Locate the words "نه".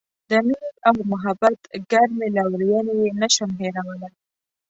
3.19-3.27